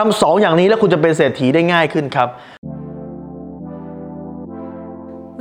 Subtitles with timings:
[0.00, 2.28] ทำสองอย่างนี้แล้วคุณจะเป็นเศรษฐีได้ง่ายขึ้นครับ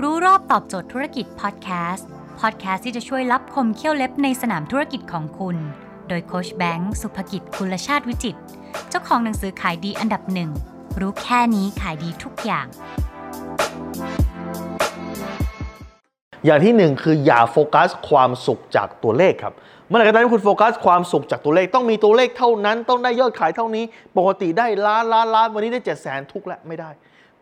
[0.01, 2.07] รู้รอบตอบโจทย์ธุรกิจพอดแคสต์
[2.40, 5.58] พอดแคสต์ที่จะช่วยรับคมเขี้ยวเล็บในสนามธุรกิจของคุณ
[6.08, 8.38] โดยโคชแบงค์สุภกิจคุลชาติวิจิต
[8.89, 10.50] เจ้าของหนังสือขายดีอันดับหนึ่ง
[11.00, 12.66] รู้แค่นี้ขายดีทุกอย่าง
[16.46, 19.54] อย่างที่หนึ่งคืออย่าโฟกัสความสุขจากตัวเลขครับ
[19.88, 23.84] เมื่อไหร่ก็ตามที่คุณโฟกัสความสุขจากตัวเลขต้องมีตัวเลขเท่านั้น ต้องได้ยอดขายเท่านี้
[24.18, 26.90] ปกติได้ล้านล้านล้านวันนี้ได้เจ็ดแสนทุกแล้วไม่ได้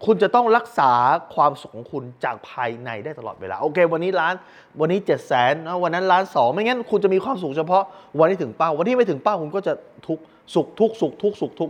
[0.05, 0.91] คุณจะต้องรักษา
[1.35, 4.33] ความสุขของคุณจากภายในได้ตลอดเวลาโอเค วันนี้ล้าน
[4.79, 5.53] วันนี้เจ็ดแสน
[5.83, 7.83] วันนั้นล้านสองไม่งั้นคุณจะมีความสุขเฉพาะ
[8.19, 9.73] วันที่ถึงเป้า วันที่ไม่ถึงเป้าคุณก็จะ
[10.07, 10.19] ทุก
[10.53, 11.69] สุขทุกสุขทุกสุขทุก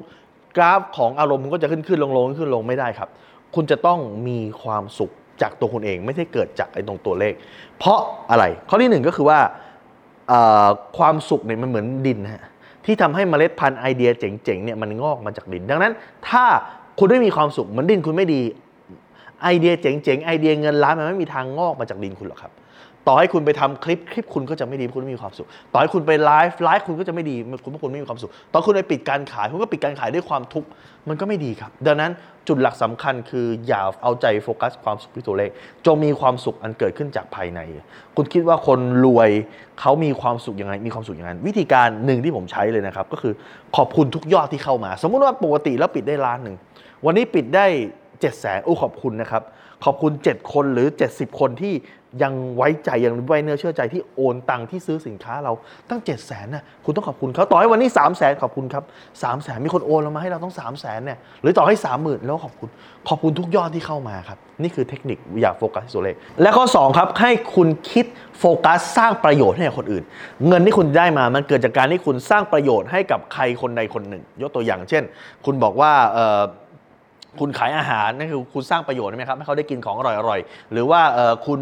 [0.58, 3.10] กราฟของอารมณ์มันก็จะขึ้นขึ้นลงลงขึ้นลงไม่ได้ครับ
[3.56, 5.12] คุณจะต้องมีความสุข
[5.42, 7.34] จากตัวคุณเองไม่ใช่เกิดจากไอ้ตรงตัวเลข
[7.80, 8.00] เพราะ
[8.32, 9.40] อะไรข้อที่หนึ่งก็คือว่า
[10.98, 12.44] ความสุขเนี่ยมันเหมือนดินฮะ
[12.86, 15.94] ที่ทำให้เมล็ดพันธุ์ไอเดียเจ๋งๆเนี่ยมันงอกมาจากดิน ดังนั้น
[16.30, 16.44] ถ้า
[17.00, 18.42] คุณไม่มีความสุขเหมือนดินคุณไม่ดี
[19.44, 22.54] ไอเดียเจ๋งๆไอเดียเงินล้านมันไม่มีทางงอกมาจากดินคุณหรอกครับ
[23.08, 30.68] ต่อให้คุณไปทำคลิปคลิปคุณก็จะไม่ดีคุณไม่มีความสุข ต่อให้คุณไปไลฟ์ไลฟ์คุณก็จะไม่ดีคุณเพราะคุณไม่มีความสุขต่อคุณไปปิดการขายคุณก็ปิดการขายด้วยความทุกข์
[31.10, 32.12] มันก็ไม่ดีครับ ดังนั้น
[32.48, 35.50] จุดหลักสำคัญคืออย่าเอาใจโฟกัสความสุขที่ตัวเลข
[35.86, 37.60] จงมีความสุขอันเกิดขึ้นจากภายใน
[38.16, 39.30] คุณคิดว่าคนรวย
[39.80, 43.34] เขามีความสุขยังไงมีความสุขย่างนั้นวิธีการหนึ่งที่ผมใช้เลยนะครับก็คือ
[43.76, 46.56] ขอบคุณทุกยอดที่เข้ามา สมมุติว่าปกติแล้วปิดได้ล้านหนึ่ง
[47.06, 47.66] วันนี้ปิดได้
[48.22, 49.44] 7 0 0แสนโอ้ขอบคุณนะครับ
[49.86, 51.74] ขอบคุณ 7 คนหรือ 70 คนที่
[52.24, 55.54] ยังไว้ใจ ยังไว้เนื้อเชื่อใจที่โอนตังที่ซื้อสินค้าเรา
[55.90, 58.84] ตั้ง 7 0 0แสนนะคุณต้องขอบคุณเขาต่อให้วันนี้ 3 0 0แสนขอบคุณครับ
[59.22, 62.70] 3 0 0แสนมีคนโอนเรามาให้เราต้อง 3 0 0แสนเนี่ย หรือต่อให้ 3 0,000 แล้วขอบคุณ
[63.10, 68.06] ขอบคุณทุกยอดที่เข้ามาครับ นี่คือเทคนิคอย่าโฟกัสตัวเลขและข้อ 2 ครับ ให้คุณคิด
[68.40, 70.04] โฟกัสสร้างประโยชน์ให้กับคนอื่น
[70.48, 75.04] เงินที่คุณได้มามันเกิดจากการที่คุณสร้างประโยชน์ให้กับใครคนใดคนหนึ่ง ยกตัวอย่างเช่น
[75.46, 76.42] คุณบอกว่าเออ
[77.40, 81.02] คุณขายอาหารนั่นคือคุณสร้างประโยชน์ใช่ไหมครับให้เขาได้กินของอร่อยๆ หรือว่า
[81.48, 81.62] คุณ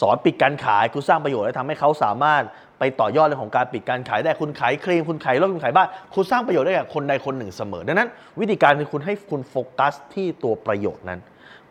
[0.00, 2.42] สอนปิดการขายคุณสร้างประโยชน์และทำให้เขาสามารถ
[2.78, 8.08] ไปต่อยอดเรื่องของการปิดการขายได้คุณขายครีมคุณขายรถคุณขายบ้านคุณสร้างประโยชน์ได้กับคนใดคนหนึ่งเสมอ ดังนั้น
[8.40, 11.20] วิธีการคือคุณให้คุณโฟกัสที่ตัวประโยชน์นั้น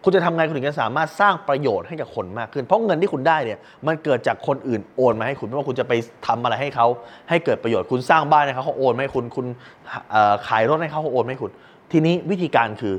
[0.04, 5.94] คุณจะทำไงคุณถึงจะสามารถสร้างประโยชน์ให้กับคนมากขึ้น เพราะเงินที่คุณได้เนี่ยมันเกิดจากคนอื่นโอนมาให้คุณไม่ว่าคุณจะไป
[6.28, 6.88] ทำอะไรให้เขา
[7.30, 9.46] ให้เกิดประโยชน์ คุณสร้างบ้านให้เขาเขาโอนมาให้คุณคุณ
[10.12, 11.52] เอ่อขายรถให้เขาเขาโอนมาให้คุณ
[11.92, 12.96] ทีนี้วิธีการคือ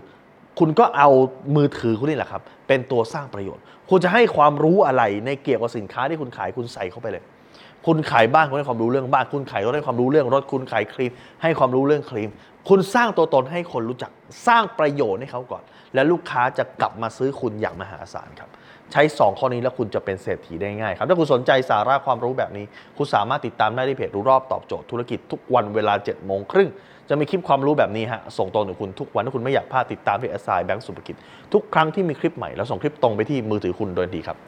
[0.59, 1.09] คุณก็เอา
[1.57, 7.25] มือถือคุณนี่แหละครับ เป็นตัวสร้างประโยชน์ คุณจะให้ความรู้อะไรในเกี่ยวกับสินค้าที่คุณขายคุณใส่เข้าไปเลย
[7.87, 12.31] คุณขายบ้านคุณให้ความรู้เรื่องบ้าน คุณขายรถให้ความรู้เรื่องรถ คุณขายครีม ให้ความรู้เรื่องครีม
[12.69, 14.11] คุณสร้างตัวตนให้คนรู้จัก
[14.47, 15.63] สร้างประโยชน์ให้เขาก่อน
[15.95, 18.51] และลูกค้าจะกลับมาซื้อคุณอย่างมหาศาลครับ
[18.93, 22.65] ใช้ 2 ข้อนี้แล้วคุณจะเป็นเศรษฐีได้ง่ายครับ ถ้าคุณสนใจสาระความรู้แบบนี้
[22.97, 26.71] คุณสามารถติดตามได้ที่เพจรู้รอบตอบโจทย์ธุรกิจทุกวันเวลา7โมงครึ่ง
[27.09, 31.17] จะมีคลิปความรู้แบบนี้ฮะส่งตรงถึงคุณทุกวันถ้าคุณไม่อยากพลาดติดตามเพจ s อ i แบงก์สุภกิจ
[31.53, 34.39] ทุกครั้งที่มีคลิปใหม่แล้วส่งคลิปตรงไปที่มือถือคุณโดยทันทีครับ